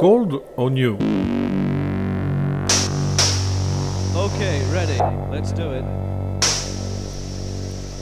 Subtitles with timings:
[0.00, 0.94] Cold or new
[4.16, 4.96] Okay, ready.
[5.30, 5.84] Let's do it.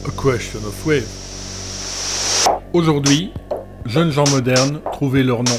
[0.06, 1.08] A question of wave.
[2.72, 3.32] Aujourd'hui,
[3.84, 5.58] jeunes gens modernes, trouvez leur nom.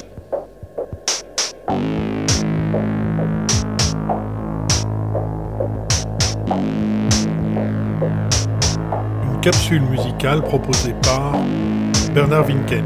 [9.26, 11.34] Une capsule musicale proposée par
[12.14, 12.86] Bernard Winken.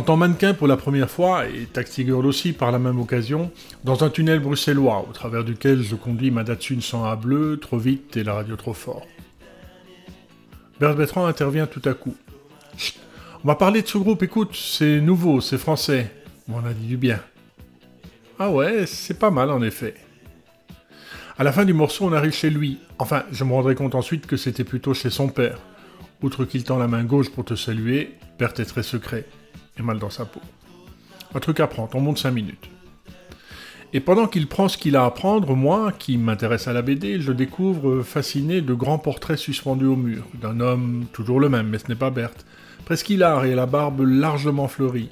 [0.00, 3.50] J'entends mannequin pour la première fois, et Taxi Girl aussi par la même occasion,
[3.84, 8.16] dans un tunnel bruxellois, au travers duquel je conduis ma Datsun 100A bleu, trop vite
[8.16, 9.06] et la radio trop fort.
[10.80, 12.16] Bert Bertrand intervient tout à coup.
[12.78, 12.98] Chut,
[13.44, 16.10] on va parler de ce groupe, écoute, c'est nouveau, c'est français.
[16.50, 17.20] On a dit du bien.
[18.38, 19.92] Ah ouais, c'est pas mal en effet.
[21.36, 22.78] À la fin du morceau, on arrive chez lui.
[22.98, 25.58] Enfin, je me rendrai compte ensuite que c'était plutôt chez son père.
[26.22, 29.26] Outre qu'il tend la main gauche pour te saluer, Bert est très secret
[29.82, 30.40] mal dans sa peau.
[31.34, 32.68] Un truc à prendre, on monte 5 minutes.
[33.92, 37.20] Et pendant qu'il prend ce qu'il a à prendre, moi, qui m'intéresse à la BD,
[37.20, 41.78] je découvre fasciné de grands portraits suspendus au mur, d'un homme toujours le même, mais
[41.78, 42.46] ce n'est pas Berthe,
[42.84, 45.10] presque hilar et la barbe largement fleurie.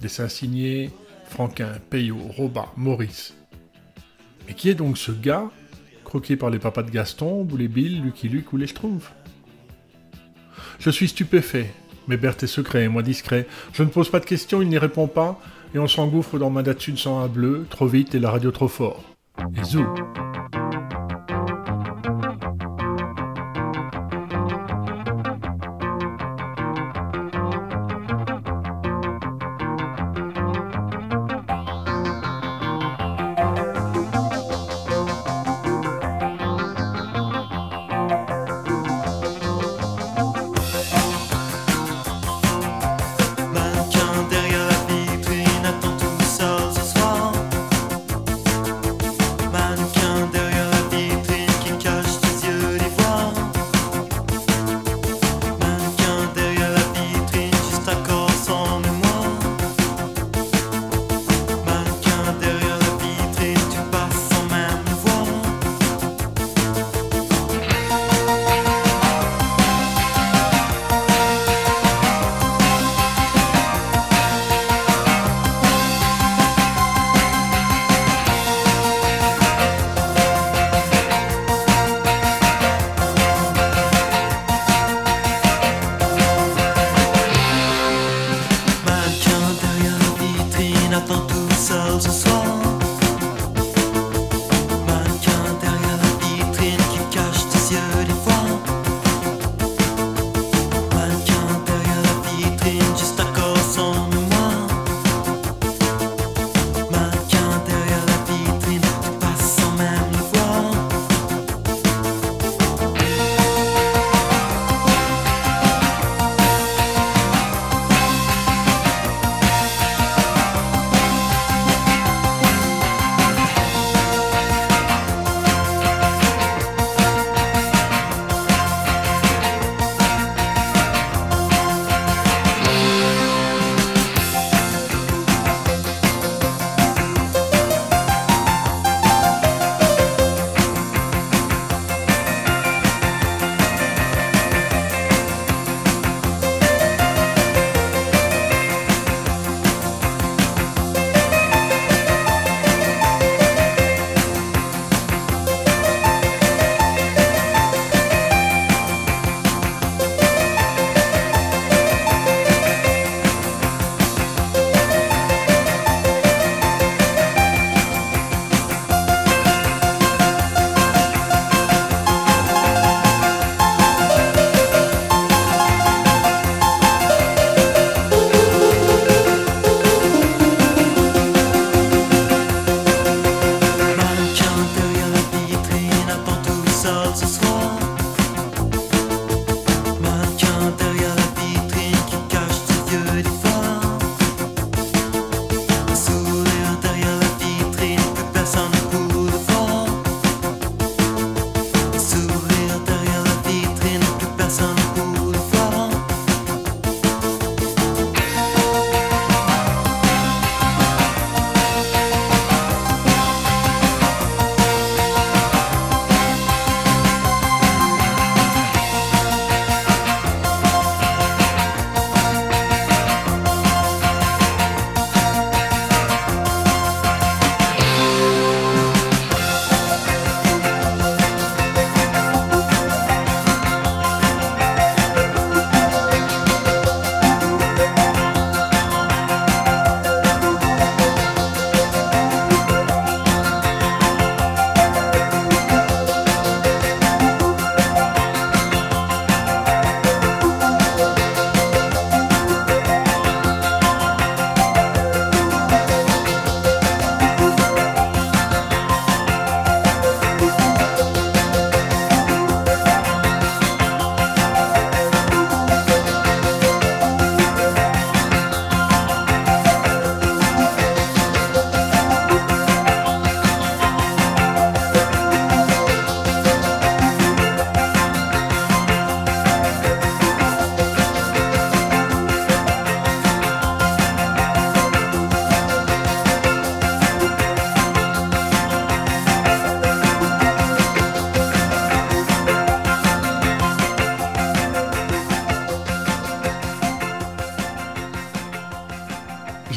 [0.00, 0.90] Dessins signés
[1.28, 3.36] Franquin, Payot, Robat, Maurice.
[4.46, 5.50] Mais qui est donc ce gars,
[6.04, 9.12] croqué par les papas de Gaston, Boulet Bill, Lucky Luke ou les Schtroumpfs?
[10.78, 11.74] Je suis stupéfait,
[12.08, 13.46] mais Berthe est secret et moi discret.
[13.72, 15.40] Je ne pose pas de questions, il n'y répond pas,
[15.74, 18.68] et on s'engouffre dans ma Datsun sans un bleu, trop vite et la radio trop
[18.68, 19.04] fort.
[19.56, 19.86] Et zou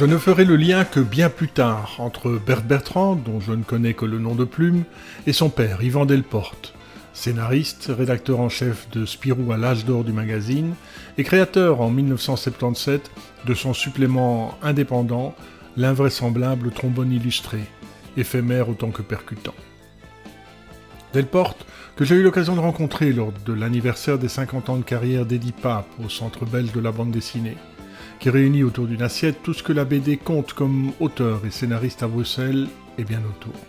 [0.01, 3.61] Je ne ferai le lien que bien plus tard entre Bert Bertrand, dont je ne
[3.61, 4.83] connais que le nom de plume,
[5.27, 6.73] et son père, Yvan Delporte,
[7.13, 10.73] scénariste, rédacteur en chef de Spirou à l'âge d'or du magazine,
[11.19, 13.11] et créateur en 1977
[13.45, 15.35] de son supplément indépendant,
[15.77, 17.59] l'invraisemblable trombone illustré,
[18.17, 19.53] éphémère autant que percutant.
[21.13, 21.63] Delporte,
[21.95, 25.51] que j'ai eu l'occasion de rencontrer lors de l'anniversaire des 50 ans de carrière d'Eddie
[25.51, 27.57] Pape au Centre belge de la bande dessinée,
[28.21, 32.03] qui réunit autour d'une assiette tout ce que la BD compte comme auteur et scénariste
[32.03, 32.67] à Bruxelles
[32.99, 33.59] et bien autour.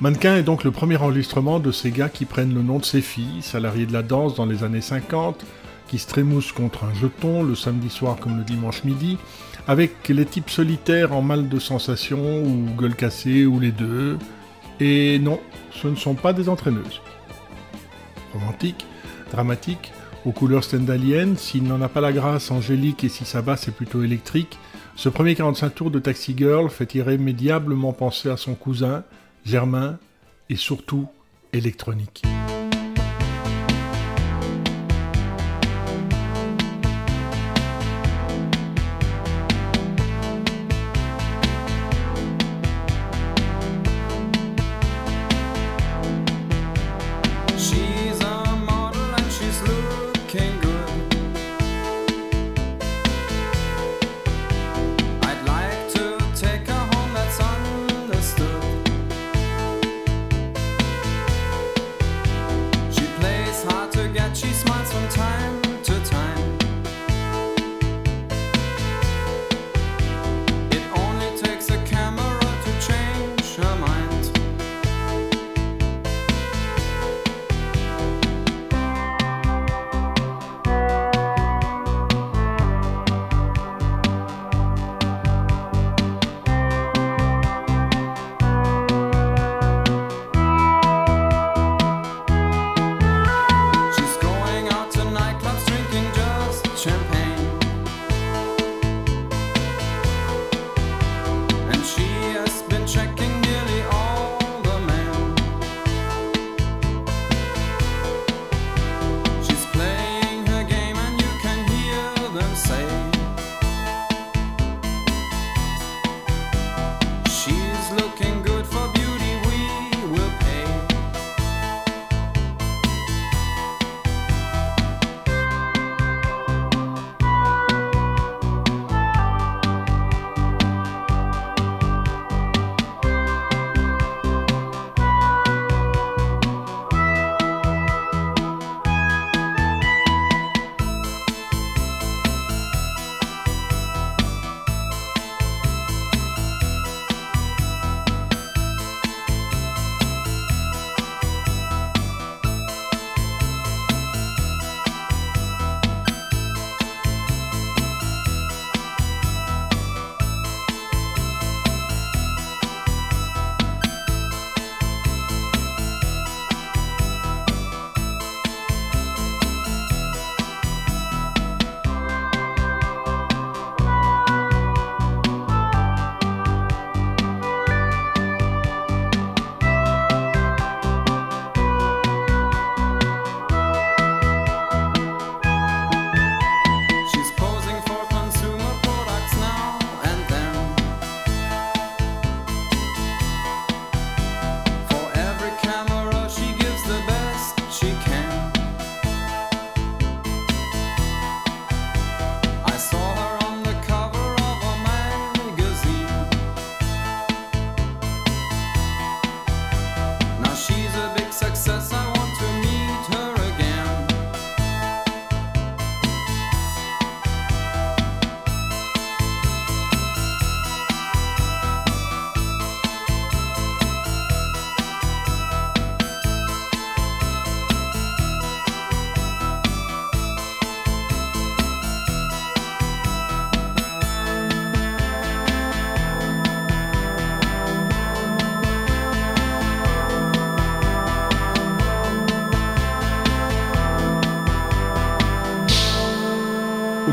[0.00, 3.00] Mannequin est donc le premier enregistrement de ces gars qui prennent le nom de ses
[3.00, 5.46] filles, salariés de la danse dans les années 50,
[5.86, 9.18] qui se contre un jeton le samedi soir comme le dimanche midi,
[9.68, 14.18] avec les types solitaires en mal de sensations ou gueule cassée ou les deux.
[14.80, 15.38] Et non,
[15.70, 17.00] ce ne sont pas des entraîneuses.
[18.32, 18.84] Romantique,
[19.30, 19.92] dramatique,
[20.26, 23.72] aux couleurs stendhaliennes, s'il n'en a pas la grâce angélique et si sa basse est
[23.72, 24.58] plutôt électrique,
[24.96, 29.04] ce premier 45 tours de Taxi Girl fait irrémédiablement penser à son cousin,
[29.44, 29.98] Germain,
[30.50, 31.06] et surtout
[31.52, 32.24] électronique.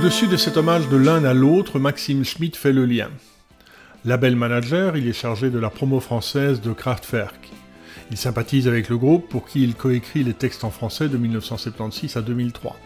[0.03, 3.09] Au-dessus de cet hommage de l'un à l'autre, Maxime Schmitt fait le lien.
[4.03, 7.49] Label manager, il est chargé de la promo française de Kraftwerk.
[8.11, 12.17] Il sympathise avec le groupe pour qui il coécrit les textes en français de 1976
[12.17, 12.77] à 2003.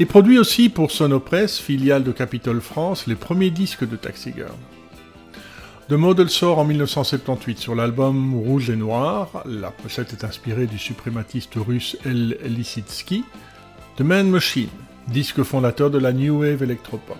[0.00, 4.58] Et produit aussi pour Sonopress, filiale de Capitol France, les premiers disques de Taxi Girl.
[5.88, 9.44] The Model sort en 1978 sur l'album Rouge et Noir.
[9.46, 13.22] La pochette est inspirée du suprématiste russe El Lissitsky.
[13.98, 14.66] The Man Machine,
[15.08, 17.18] disque fondateur de la New Wave Electropop.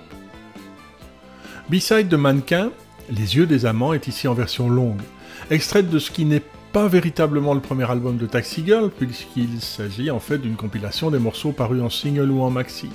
[1.70, 2.70] B-side de Mannequin,
[3.10, 5.02] Les yeux des amants est ici en version longue,
[5.50, 10.10] extraite de ce qui n'est pas véritablement le premier album de Taxi Girl, puisqu'il s'agit
[10.10, 12.88] en fait d'une compilation des morceaux parus en single ou en maxi,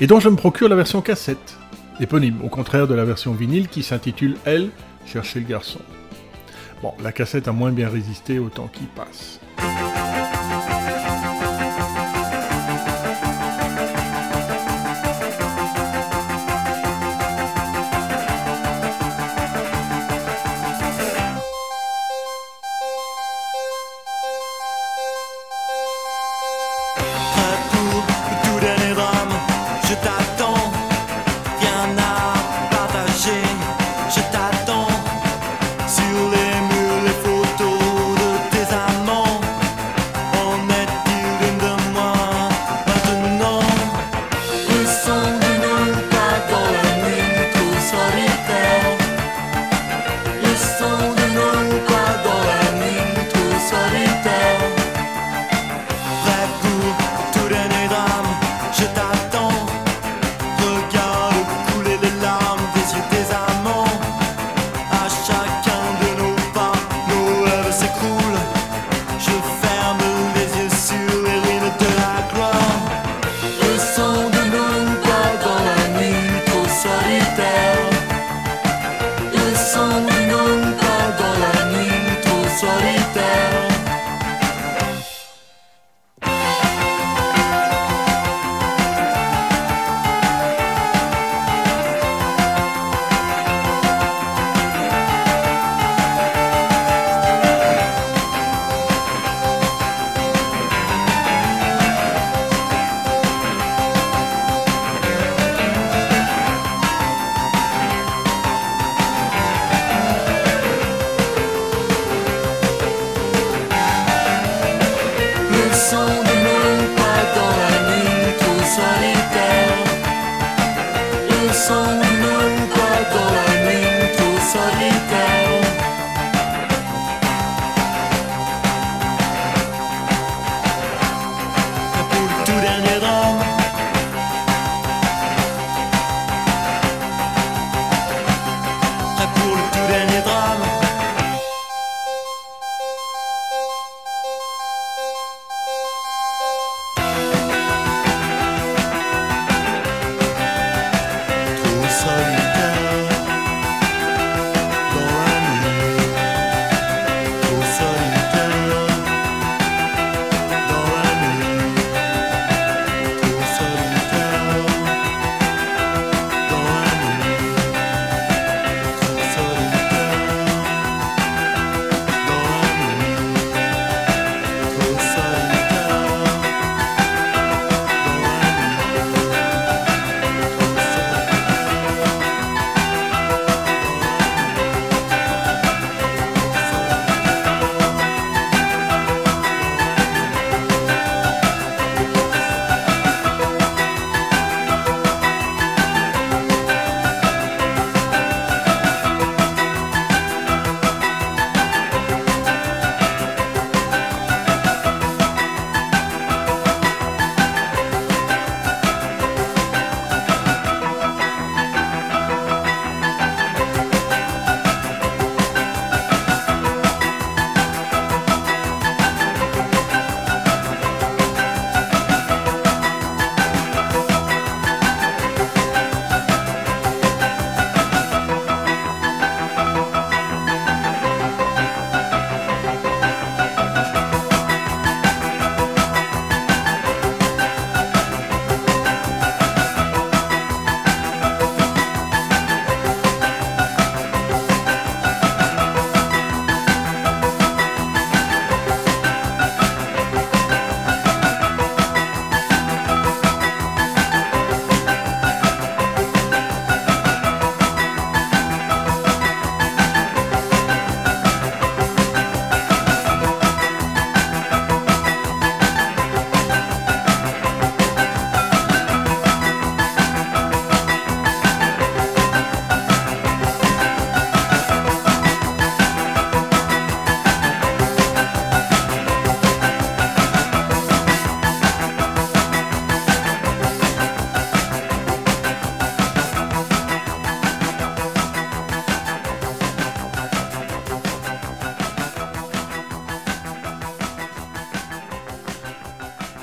[0.00, 1.56] et dont je me procure la version cassette,
[2.00, 4.70] éponyme, au contraire de la version vinyle qui s'intitule Elle,
[5.06, 5.80] chercher le garçon.
[6.82, 9.40] Bon, la cassette a moins bien résisté au temps qui passe.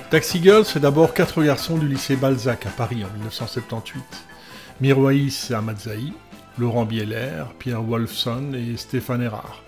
[0.09, 4.03] Taxi Girls, c'est d'abord quatre garçons du lycée Balzac à Paris en 1978.
[4.81, 6.13] Miroïs Amadzaï,
[6.57, 9.61] Laurent Bieler, Pierre Wolfson et Stéphane Erard,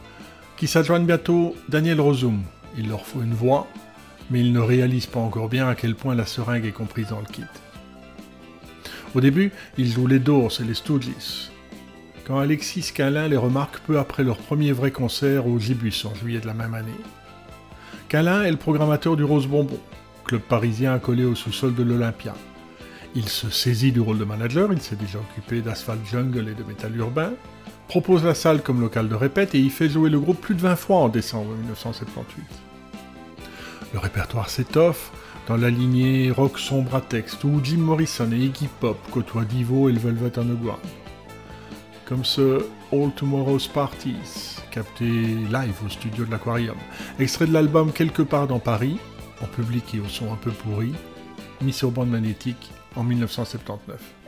[0.58, 2.42] qui s'adjoignent bientôt Daniel Rosum.
[2.76, 3.68] Il leur faut une voix,
[4.32, 7.20] mais ils ne réalisent pas encore bien à quel point la seringue est comprise dans
[7.20, 7.44] le kit.
[9.14, 11.52] Au début, ils jouent les Doors et les Stooges.
[12.26, 16.40] Quand Alexis Calin les remarque peu après leur premier vrai concert au Zibus en juillet
[16.40, 16.90] de la même année.
[18.10, 19.80] Calin est le programmateur du Rose Bonbon,
[20.26, 22.34] club parisien accolé au sous-sol de l'Olympia.
[23.16, 26.64] Il se saisit du rôle de manager, il s'est déjà occupé d'Asphalt Jungle et de
[26.64, 27.34] métal urbain,
[27.88, 30.62] propose la salle comme local de répète et y fait jouer le groupe plus de
[30.62, 32.44] 20 fois en décembre 1978.
[33.94, 35.12] Le répertoire s'étoffe
[35.48, 39.90] dans la lignée rock sombre à texte où Jim Morrison et Iggy Pop côtoient Divo
[39.90, 40.80] et le Velvet Underground.
[42.06, 46.78] Comme ce All Tomorrow's Parties, capté live au studio de l'Aquarium,
[47.20, 48.98] extrait de l'album Quelque part dans Paris,
[49.44, 50.94] en public et au son un peu pourri,
[51.62, 54.21] mis sur bande magnétique en 1979.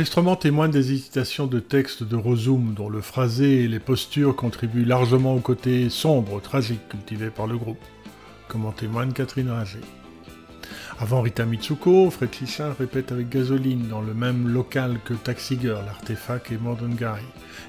[0.00, 4.86] L'enregistrement témoigne des hésitations de texte de Rosum, dont le phrasé et les postures contribuent
[4.86, 7.84] largement au côté sombre, tragique cultivé par le groupe,
[8.48, 9.82] comme en témoigne Catherine Ringer.
[10.98, 15.84] Avant Rita Mitsuko, Fred Clichin répète avec Gasoline dans le même local que Taxi Girl,
[15.86, 17.22] Artefact et Modern Guy.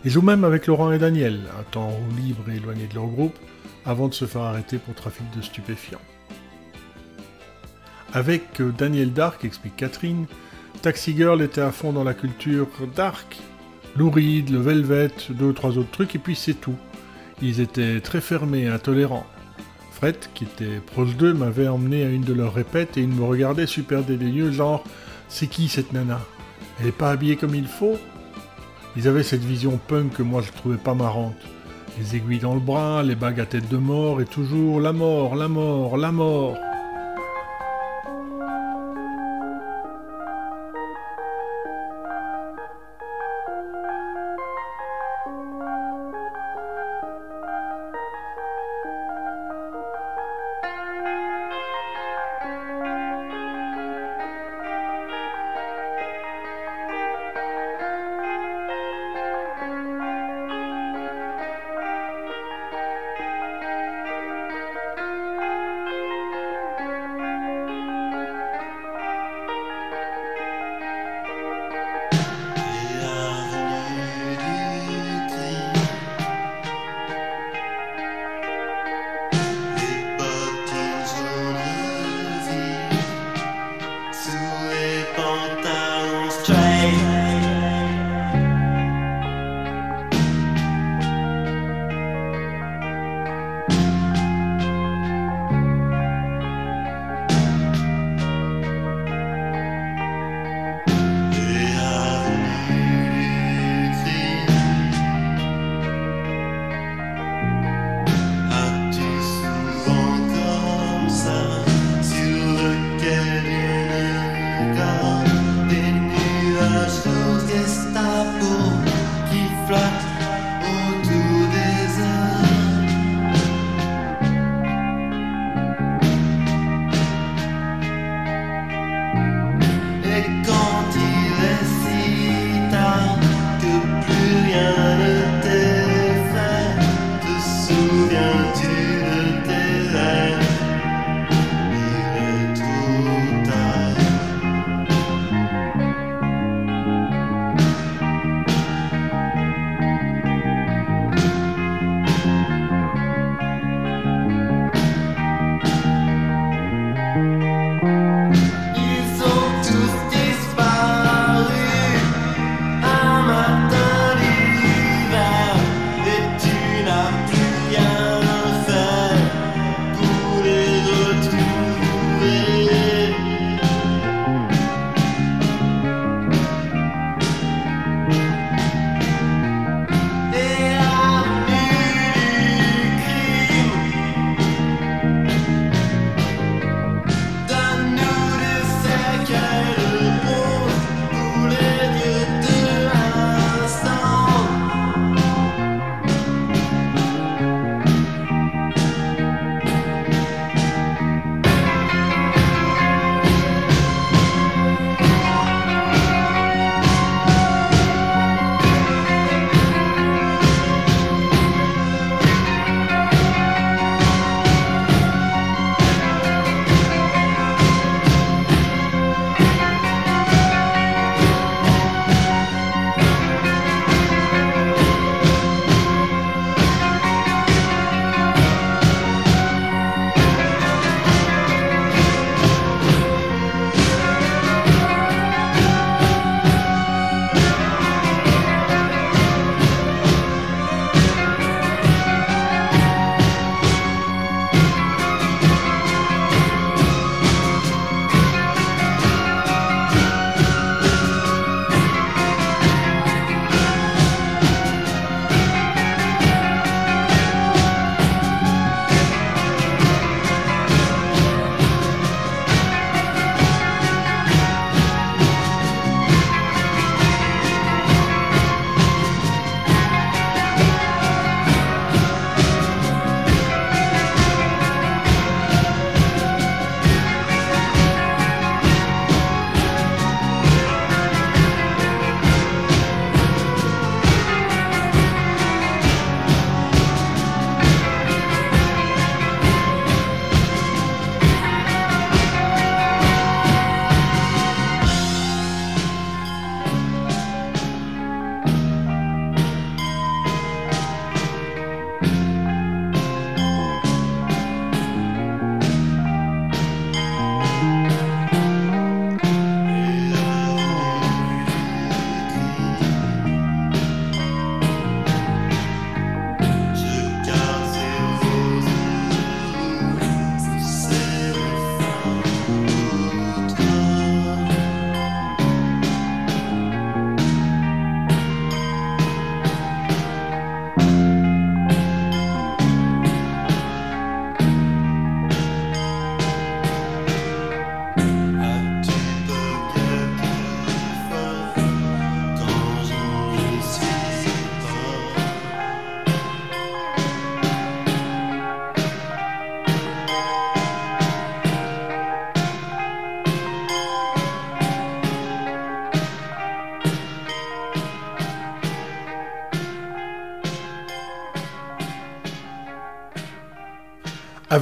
[0.06, 3.38] Et joue même avec Laurent et Daniel, un temps libre et éloigné de leur groupe,
[3.86, 6.00] avant de se faire arrêter pour trafic de stupéfiants.
[8.14, 10.28] Avec euh, Daniel Dark, explique Catherine,
[10.82, 13.38] Taxi Girl était à fond dans la culture dark.
[13.96, 16.76] Louride, le Velvet, deux ou trois autres trucs, et puis c'est tout.
[17.40, 19.28] Ils étaient très fermés, intolérants.
[19.92, 23.24] Fred, qui était proche d'eux, m'avait emmené à une de leurs répètes et il me
[23.24, 24.84] regardait super dédaigneux, genre
[25.30, 26.20] C'est qui cette nana?
[26.80, 27.98] Elle est pas habillée comme il faut?
[28.98, 31.38] Ils avaient cette vision punk que moi je trouvais pas marrante.
[32.00, 35.36] Les aiguilles dans le bras, les bagues à tête de mort et toujours la mort,
[35.36, 36.58] la mort, la mort.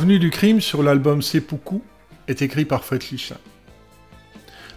[0.09, 1.83] Avenue du crime sur l'album Seppuku
[2.27, 3.37] est écrit par Fred Lichin.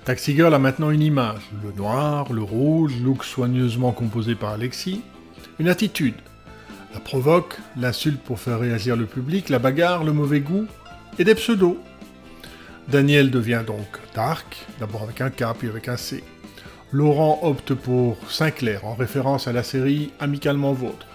[0.04, 5.00] Taxi Girl a maintenant une image, le noir, le rouge, look soigneusement composé par Alexis,
[5.58, 6.16] une attitude,
[6.92, 10.66] la provoque, l'insulte pour faire réagir le public, la bagarre, le mauvais goût,
[11.18, 11.78] et des pseudos.
[12.88, 16.22] Daniel devient donc Dark, d'abord avec un K puis avec un C.
[16.90, 21.06] Laurent opte pour Sinclair en référence à la série Amicalement Vôtre.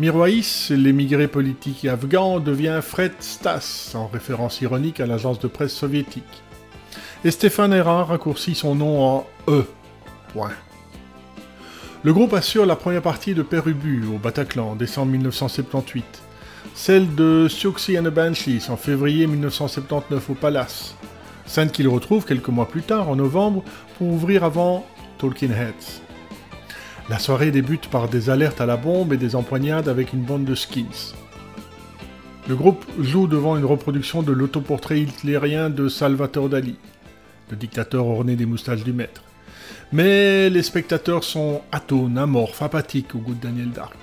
[0.00, 6.42] Miroïs, l'émigré politique afghan, devient Fred Stas en référence ironique à l'agence de presse soviétique.
[7.24, 9.64] Et Stéphane Erard raccourcit son nom en E.
[12.02, 16.04] Le groupe assure la première partie de Pérubu au Bataclan en décembre 1978,
[16.74, 20.96] celle de Siouxsie and the Banshees en février 1979 au Palace,
[21.46, 23.62] scène qu'il retrouve quelques mois plus tard, en novembre,
[23.96, 24.84] pour ouvrir avant
[25.18, 26.03] Talking Heads.
[27.10, 30.46] La soirée débute par des alertes à la bombe et des empoignades avec une bande
[30.46, 31.12] de skins.
[32.48, 36.76] Le groupe joue devant une reproduction de l'autoportrait hitlérien de Salvatore Dali,
[37.50, 39.22] le dictateur orné des moustaches du maître.
[39.92, 43.98] Mais les spectateurs sont atones, amorphes, apathiques au goût de Daniel Dark.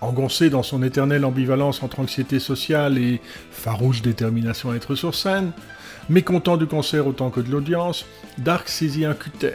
[0.00, 3.20] Engoncé dans son éternelle ambivalence entre anxiété sociale et
[3.50, 5.52] farouche détermination à être sur scène,
[6.08, 8.06] mécontent du concert autant que de l'audience,
[8.38, 9.54] Dark saisit un cutter,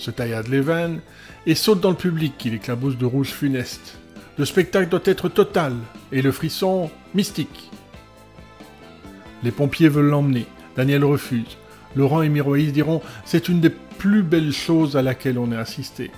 [0.00, 1.00] se taillade les veines
[1.46, 3.98] et saute dans le public qui l'éclabousse de rouge funeste.
[4.38, 5.74] Le spectacle doit être total
[6.10, 7.70] et le frisson mystique.
[9.42, 11.58] Les pompiers veulent l'emmener, Daniel refuse.
[11.96, 16.10] Laurent et Miroïs diront c'est une des plus belles choses à laquelle on ait assisté.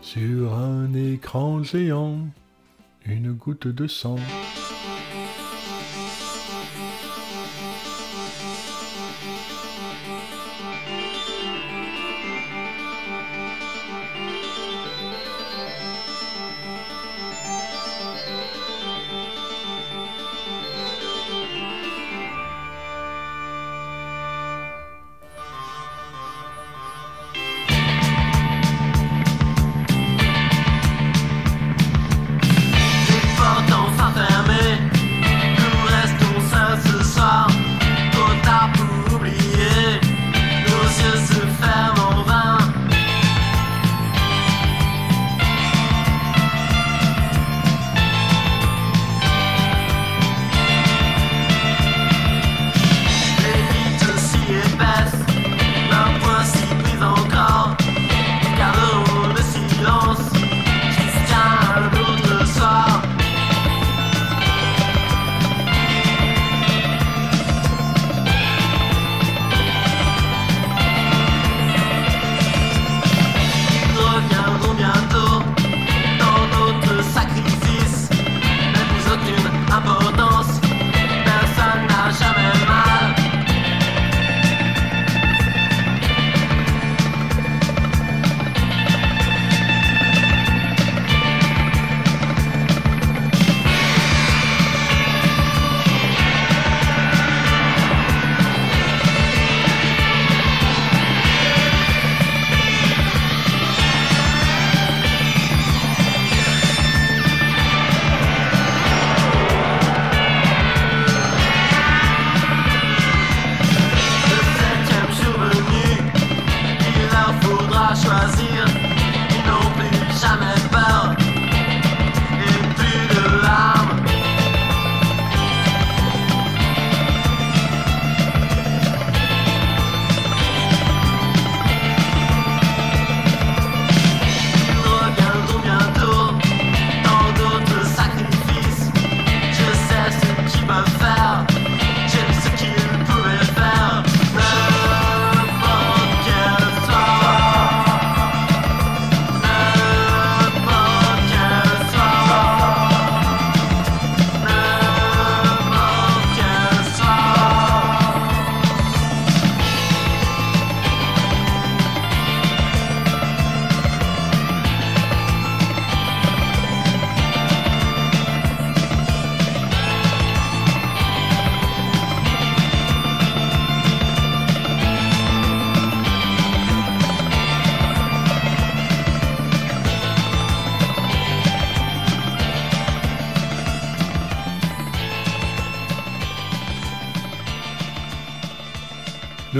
[0.00, 2.18] Sur un écran géant,
[3.04, 4.16] une goutte de sang.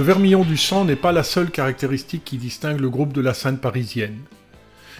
[0.05, 3.57] Vermillon du sang n'est pas la seule caractéristique qui distingue le groupe de la scène
[3.57, 4.19] parisienne.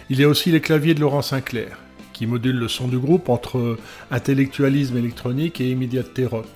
[0.10, 1.78] Il y a aussi les claviers de Laurent Sinclair.
[2.12, 3.78] qui module le son du groupe entre
[4.10, 6.48] intellectualisme électronique et immédiateté rock,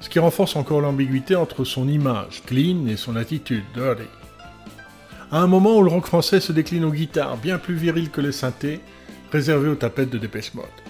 [0.00, 4.02] ce qui renforce encore l'ambiguïté entre son image, clean, et son attitude, dirty.
[5.30, 8.20] À un moment où le rock français se décline aux guitares, bien plus viril que
[8.20, 8.80] les synthés,
[9.30, 10.85] réservés aux tapettes de Dépêche Mode.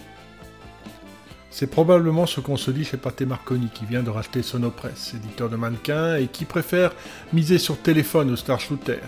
[1.59, 5.49] C'est probablement ce qu'on se dit chez Pathé Marconi, qui vient de racheter Sonopress, éditeur
[5.49, 6.93] de mannequins, et qui préfère
[7.33, 8.99] miser sur téléphone au Star Shooter.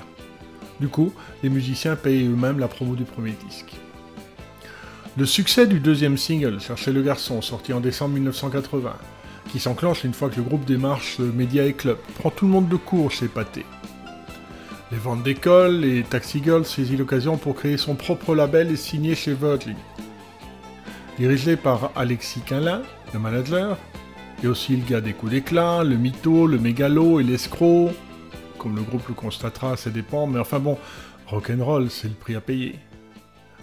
[0.80, 3.76] Du coup, les musiciens payent eux-mêmes la promo du premier disque.
[5.18, 8.94] Le succès du deuxième single, Cherchez le garçon, sorti en décembre 1980,
[9.52, 12.70] qui s'enclenche une fois que le groupe démarche Média et Club, prend tout le monde
[12.70, 13.66] de court chez Pathé.
[14.90, 19.14] Les ventes d'école et Taxi Girl saisit l'occasion pour créer son propre label et signer
[19.14, 19.76] chez Virgin.
[21.18, 23.76] Dirigé par Alexis Quinlin, le manager,
[24.44, 27.90] et aussi le gars des coups d'éclat, le mytho, le mégalo et l'escroc,
[28.56, 30.78] comme le groupe le constatera à ses dépens, mais enfin bon,
[31.26, 32.76] rock'n'roll, c'est le prix à payer.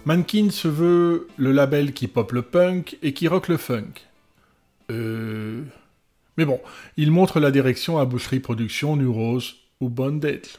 [0.04, 4.02] Mankin se veut le label qui pop le punk et qui rock le funk.
[4.90, 5.62] Euh...
[6.36, 6.60] Mais bon,
[6.98, 10.58] il montre la direction à Boucherie Productions, Rose ou Bondage.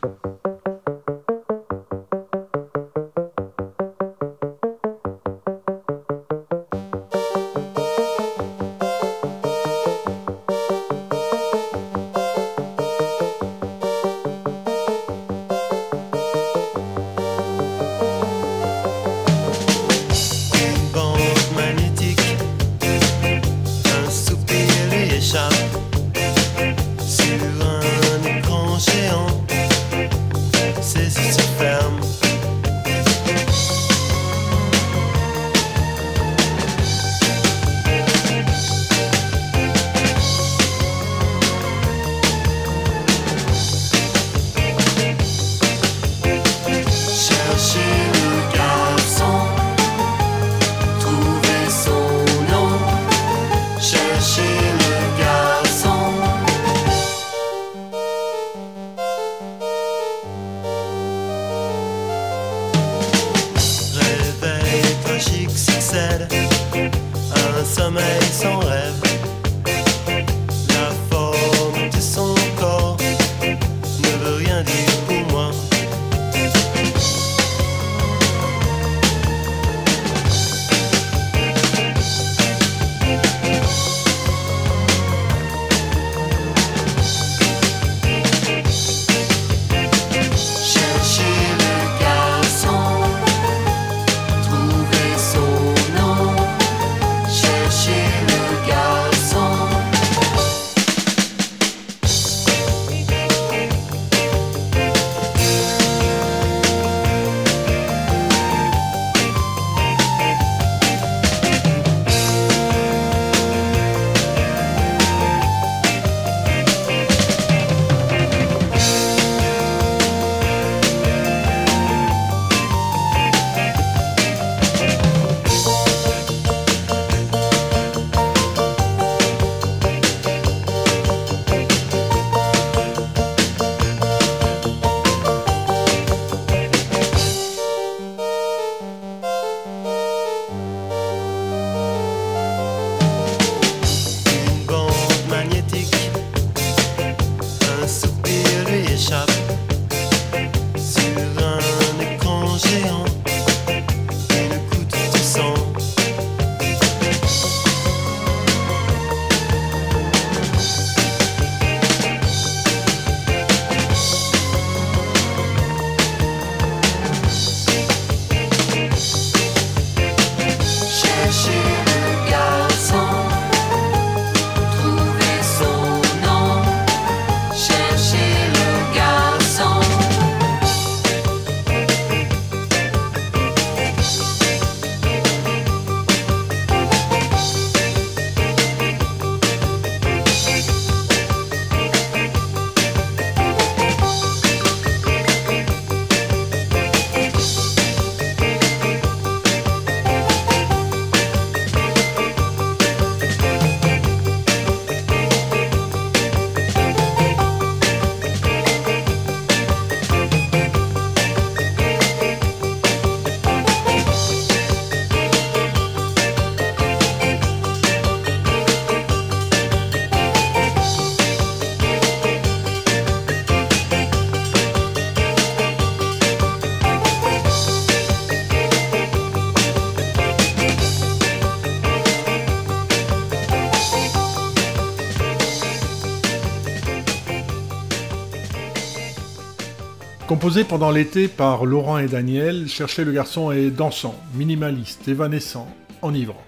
[240.47, 245.67] Composé pendant l'été par Laurent et Daniel, Chercher le garçon est dansant, minimaliste, évanescent,
[246.01, 246.41] enivrant.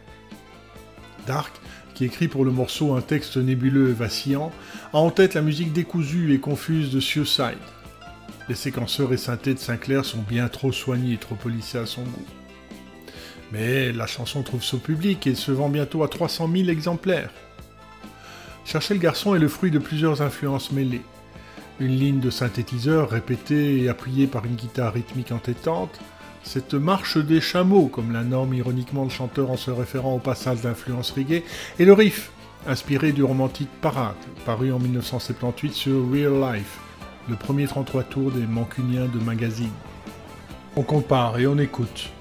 [1.28, 1.54] Dark,
[1.96, 4.54] qui écrit pour le morceau un texte nébuleux et vacillant,
[4.94, 7.58] a en tête la musique décousue et confuse de Suicide.
[8.48, 12.04] Les séquenceurs et synthés de Sinclair sont bien trop soignés et trop polissés à son
[12.04, 12.26] goût.
[13.52, 17.32] Mais la chanson trouve son public et se vend bientôt à 300 000 exemplaires.
[18.64, 21.02] Chercher le garçon est le fruit de plusieurs influences mêlées
[21.80, 26.00] une ligne de synthétiseur répétée et appuyée par une guitare rythmique entêtante,
[26.44, 30.62] cette marche des chameaux, comme la norme ironiquement le chanteur en se référant au passage
[30.62, 31.44] d'influence reggae,
[31.78, 32.32] et le riff,
[32.68, 34.16] inspiré du romantique Parade,
[34.46, 36.80] paru en 1978 sur Real Life,
[37.30, 39.70] le premier 33 tours des Mancuniens de magazine.
[40.76, 42.12] On compare et on écoute.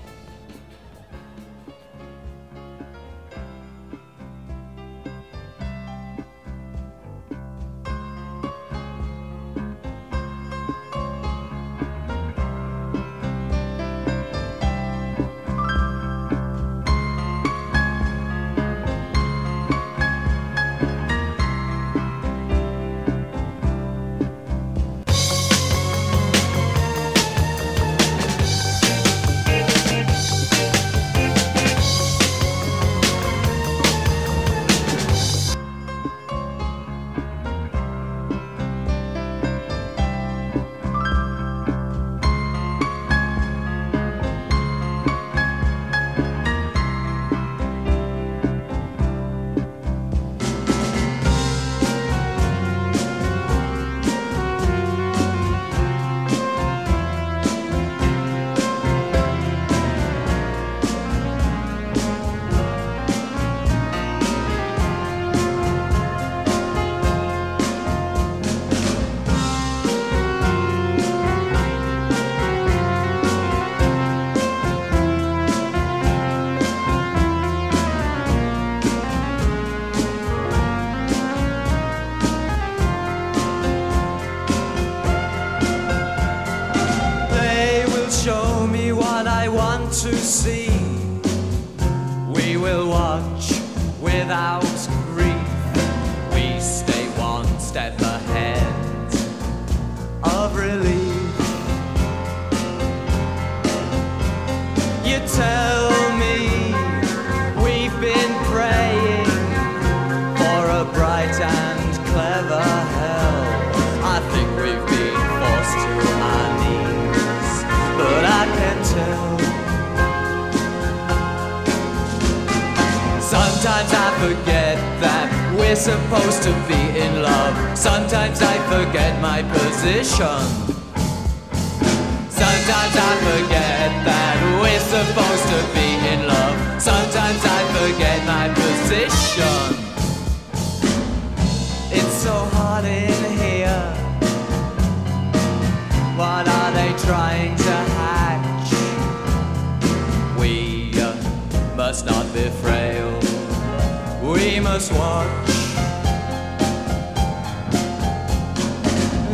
[154.79, 155.27] us watch.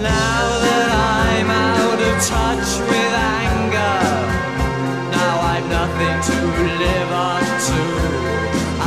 [0.00, 0.88] Now that
[1.20, 4.00] I'm out of touch with anger,
[5.12, 6.36] now I've nothing to
[6.84, 7.80] live up to.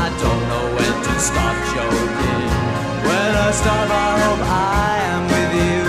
[0.03, 2.43] I don't know when to stop joking.
[3.05, 5.85] When I stop, I hope I am with you.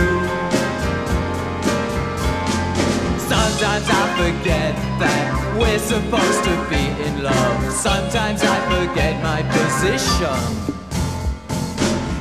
[3.33, 5.25] Sometimes I forget that
[5.59, 7.73] we're supposed to be love.
[7.73, 10.41] Sometimes I forget my position.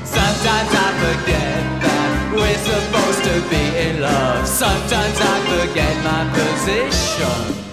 [0.05, 4.47] Sometimes I forget that we're supposed to be in love.
[4.47, 7.66] Sometimes I forget my position.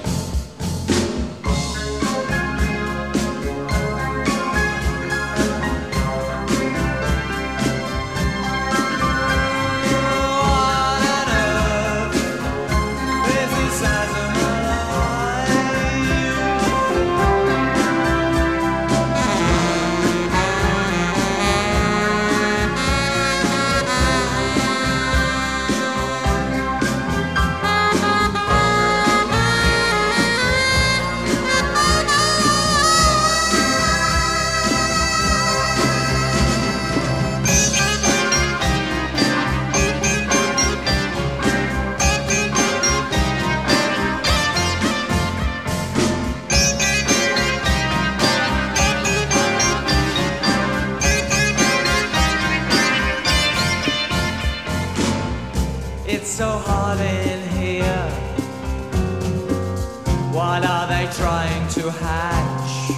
[56.07, 58.11] It's so hot in here.
[60.35, 62.91] What are they trying to hatch?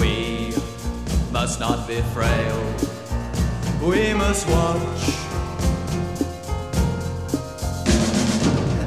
[0.00, 0.52] We
[1.30, 2.58] must not be frail.
[3.80, 5.02] We must watch.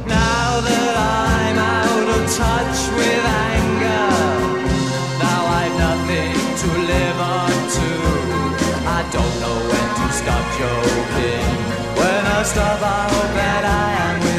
[0.06, 4.12] Now that I'm out of touch with anger,
[5.18, 7.90] now I've nothing to live on to.
[8.86, 11.69] I don't know when to stop joking
[12.40, 14.39] most of all, that I am with.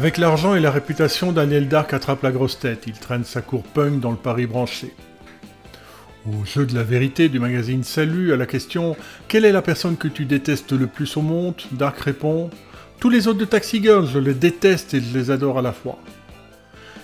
[0.00, 2.84] Avec l'argent et la réputation, Daniel Dark attrape la grosse tête.
[2.86, 4.94] Il traîne sa cour punk dans le Paris branché.
[6.26, 8.96] Au jeu de la vérité du magazine Salut, à la question
[9.28, 11.60] Quelle est la personne que tu détestes le plus au monde?
[11.72, 12.48] Dark répond
[12.98, 15.74] Tous les autres de Taxi Girls, je les déteste et je les adore à la
[15.74, 15.98] fois.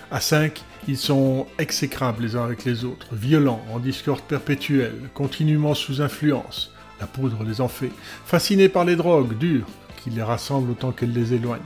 [0.09, 5.75] À 5, ils sont exécrables les uns avec les autres, violents, en discorde perpétuel, continuellement
[5.75, 6.73] sous influence.
[6.99, 7.91] La poudre les en fait,
[8.25, 9.67] fascinés par les drogues dures,
[10.03, 11.61] qui les rassemblent autant qu'elles les éloignent.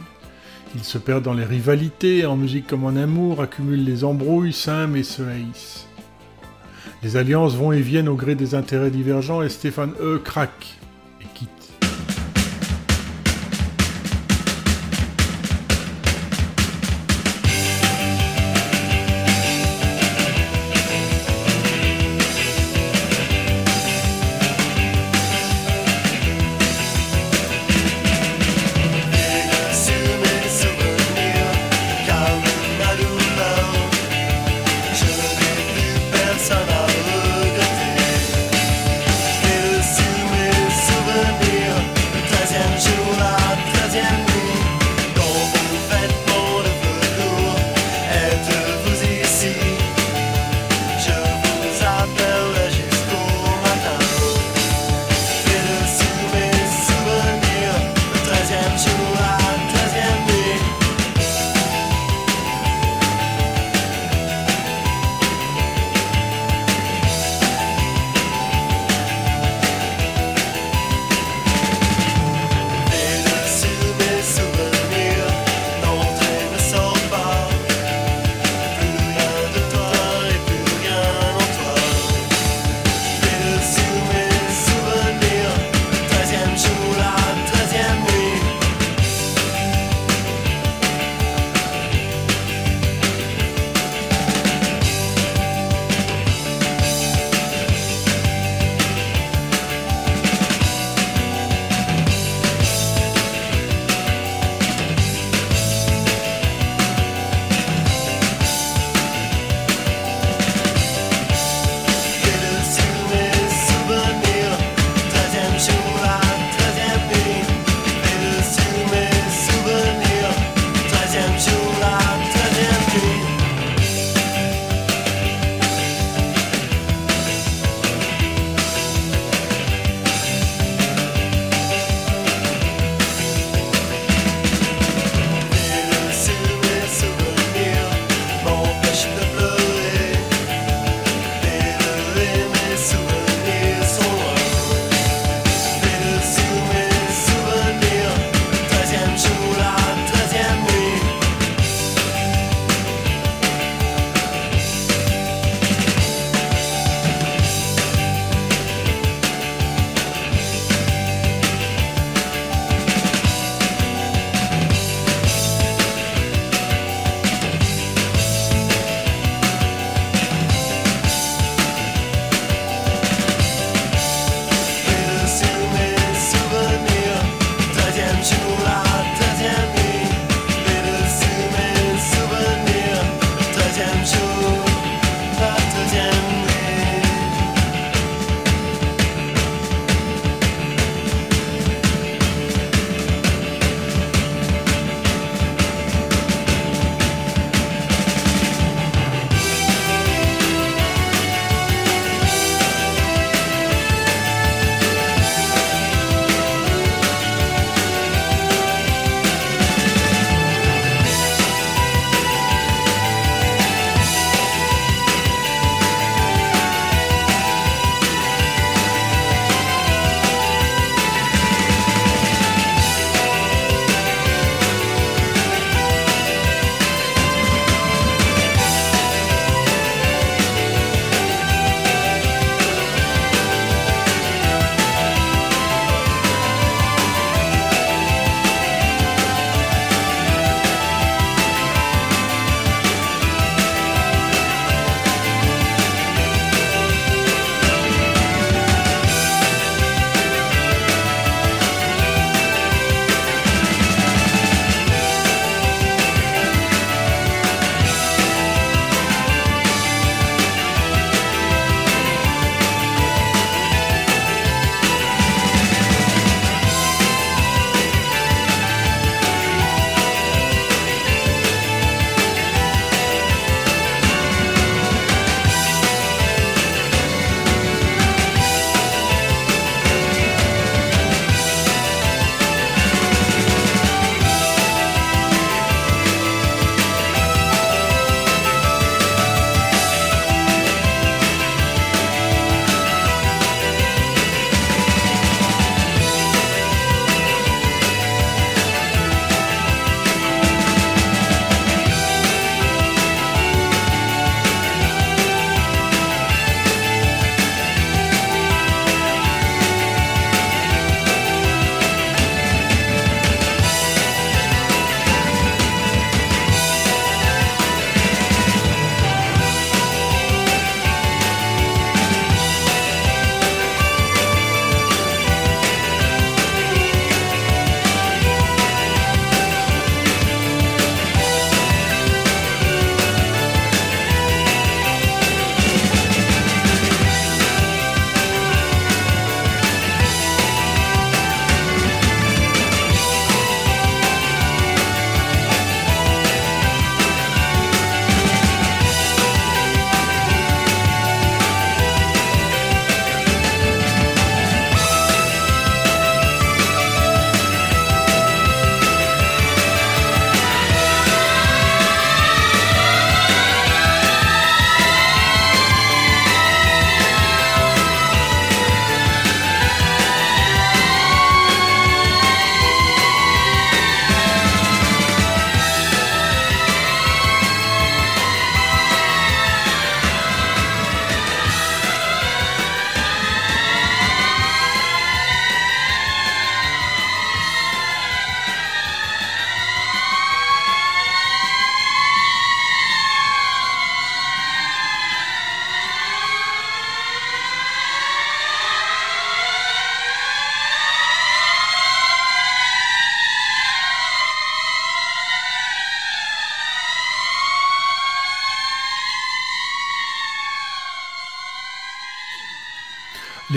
[0.75, 4.95] Ils se perdent dans les rivalités, en musique comme en amour, accumulent les embrouilles, s'aiment
[4.95, 5.87] et se haïssent.
[7.03, 10.77] Les alliances vont et viennent au gré des intérêts divergents et Stéphane E craque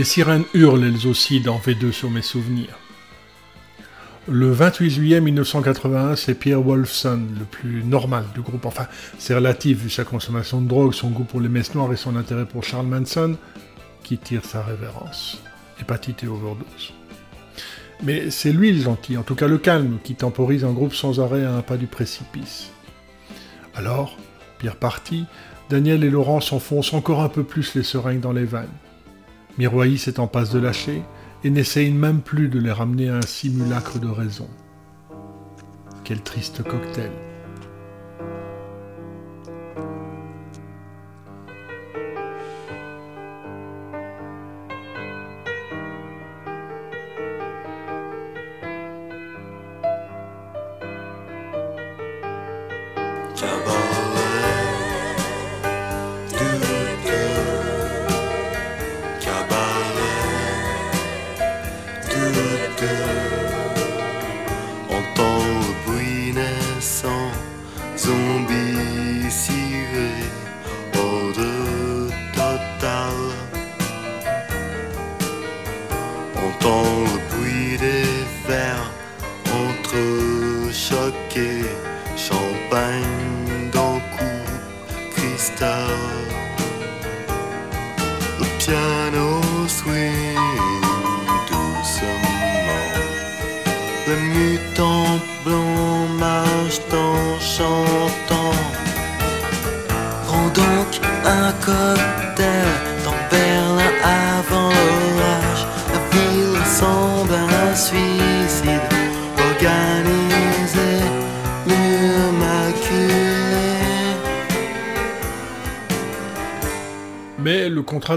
[0.04, 2.78] Les sirènes hurlent elles aussi dans V2 sur mes souvenirs.
[4.28, 8.66] Le 28 juillet 1981, c'est Pierre Wolfson, le plus normal du groupe.
[8.66, 8.86] Enfin,
[9.18, 12.16] c'est relatif vu sa consommation de drogue, son goût pour les messes noires et son
[12.16, 13.38] intérêt pour Charles Manson,
[14.02, 15.42] qui tire sa révérence.
[15.80, 16.92] Hépatite et overdose.
[18.02, 21.18] Mais c'est lui le gentil, en tout cas le calme, qui temporise un groupe sans
[21.18, 22.72] arrêt à un pas du précipice.
[23.74, 24.18] Alors,
[24.58, 25.24] Pierre parti,
[25.70, 28.68] Daniel et Laurent s'enfoncent encore un peu plus les seringues dans les vannes.
[29.58, 31.02] Miroïs est en passe de lâcher,
[31.44, 34.48] et n'essaye même plus de les ramener à un simulacre de raison.
[36.04, 37.10] Quel triste cocktail.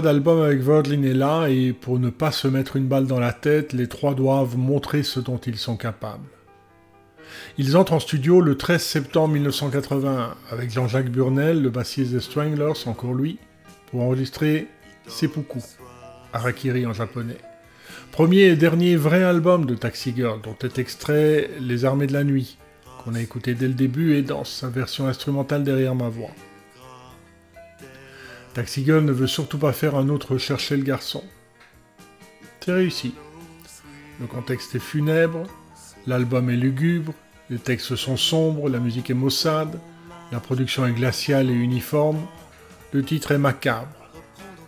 [0.00, 3.32] D'album avec Virgin est là, et pour ne pas se mettre une balle dans la
[3.32, 6.28] tête, les trois doivent montrer ce dont ils sont capables.
[7.58, 12.86] Ils entrent en studio le 13 septembre 1981 avec Jean-Jacques Burnel, le bassiste des Stranglers,
[12.86, 13.38] encore lui,
[13.90, 14.68] pour enregistrer
[15.06, 15.60] Seppuku,
[16.32, 17.38] Harakiri en japonais.
[18.12, 22.24] Premier et dernier vrai album de Taxi Girl, dont est extrait Les Armées de la
[22.24, 22.58] Nuit,
[23.04, 26.30] qu'on a écouté dès le début et dans sa version instrumentale derrière ma voix.
[28.58, 31.22] Taxi ne veut surtout pas faire un autre Chercher le garçon.
[32.58, 33.14] C'est réussi.
[34.20, 35.44] Le contexte est funèbre,
[36.08, 37.14] l'album est lugubre,
[37.50, 39.78] les textes sont sombres, la musique est maussade,
[40.32, 42.18] la production est glaciale et uniforme,
[42.90, 44.10] le titre est macabre.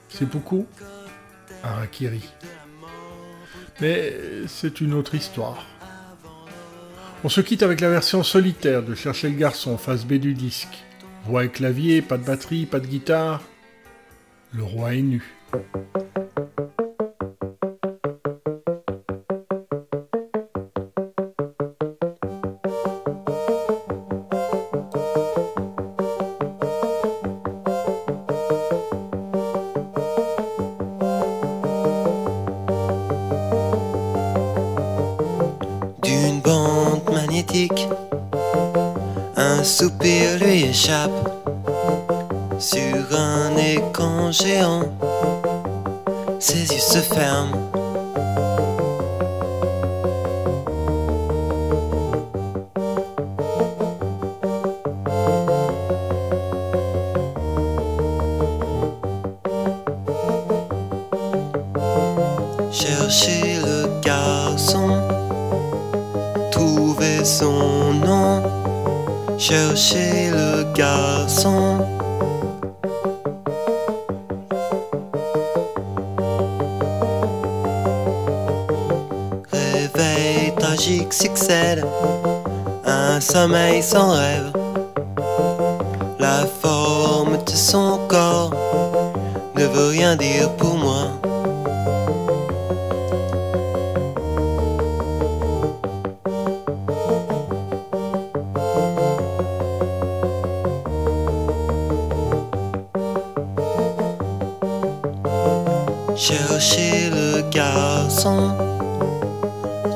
[0.08, 0.68] C'est beaucoup
[1.64, 2.22] Harakiri.
[3.80, 4.14] Mais
[4.46, 5.66] c'est une autre histoire.
[7.24, 10.78] On se quitte avec la version solitaire de Chercher le garçon, face B du disque.
[11.26, 13.42] Voix et clavier, pas de batterie, pas de guitare.
[14.52, 15.22] Le roi est nu.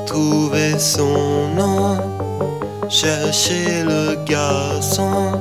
[0.05, 1.97] Trouver son nom,
[2.89, 5.39] chercher le garçon.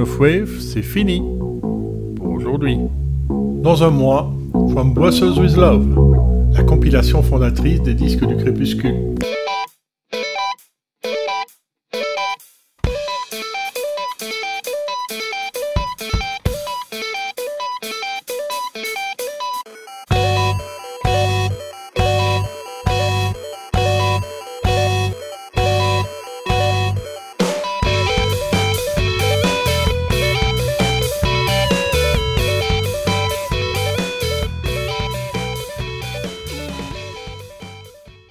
[0.00, 1.22] Of Wave, c'est fini
[2.16, 2.78] pour aujourd'hui.
[3.28, 4.32] Dans un mois,
[4.72, 5.86] From Brussels with Love,
[6.54, 9.11] la compilation fondatrice des disques du crépuscule.